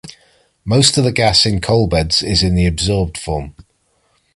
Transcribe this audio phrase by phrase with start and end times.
[0.65, 3.53] Most of the gas in coal beds is in the adsorbed form.